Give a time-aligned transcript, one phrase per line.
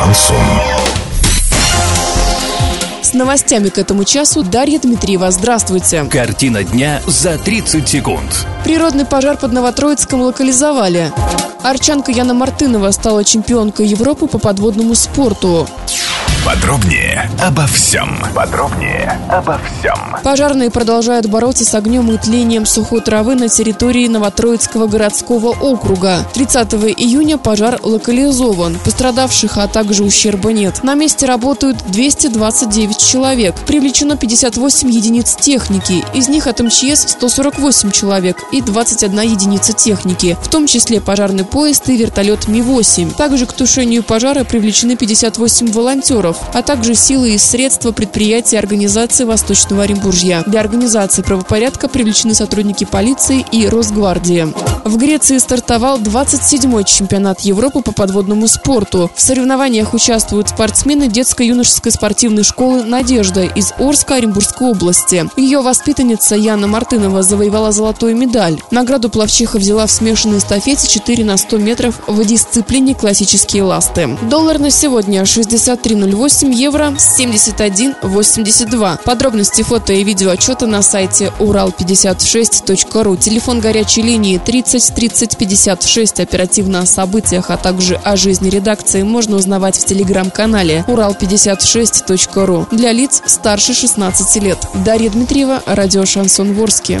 [0.00, 0.36] Шансон.
[3.02, 5.30] С новостями к этому часу Дарья Дмитриева.
[5.30, 6.04] Здравствуйте.
[6.04, 8.46] Картина дня за 30 секунд.
[8.64, 11.12] Природный пожар под Новотроицком локализовали.
[11.62, 15.68] Арчанка Яна Мартынова стала чемпионкой Европы по подводному спорту.
[16.44, 18.18] Подробнее обо всем.
[18.34, 20.16] Подробнее обо всем.
[20.24, 26.26] Пожарные продолжают бороться с огнем и тлением сухой травы на территории Новотроицкого городского округа.
[26.32, 28.78] 30 июня пожар локализован.
[28.82, 30.82] Пострадавших, а также ущерба нет.
[30.82, 33.54] На месте работают 229 человек.
[33.66, 36.02] Привлечено 58 единиц техники.
[36.14, 41.88] Из них от МЧС 148 человек и 21 единица техники, в том числе пожарный поезд
[41.90, 43.14] и вертолет Ми-8.
[43.16, 48.58] Также к тушению пожара привлечены 58 волонтеров волонтеров, а также силы и средства предприятий и
[48.58, 50.42] организации Восточного Оренбуржья.
[50.46, 54.52] Для организации правопорядка привлечены сотрудники полиции и Росгвардии.
[54.84, 59.10] В Греции стартовал 27-й чемпионат Европы по подводному спорту.
[59.14, 65.26] В соревнованиях участвуют спортсмены детско-юношеской спортивной школы «Надежда» из Орска Оренбургской области.
[65.36, 68.60] Ее воспитанница Яна Мартынова завоевала золотую медаль.
[68.70, 74.16] Награду плавчиха взяла в смешанной эстафете 4 на 100 метров в дисциплине классические ласты.
[74.22, 79.02] Доллар на сегодня 63.08 8 евро 71,82.
[79.04, 83.16] Подробности фото и видео отчета на сайте урал56.ру.
[83.16, 86.20] Телефон горячей линии 30 30 56.
[86.20, 92.66] Оперативно о событиях, а также о жизни редакции можно узнавать в телеграм-канале урал56.ру.
[92.70, 94.58] Для лиц старше 16 лет.
[94.84, 97.00] Дарья Дмитриева, радио «Шансон Ворске».